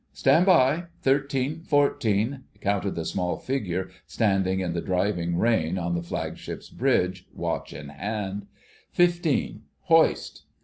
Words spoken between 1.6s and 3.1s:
fourteen..." counted the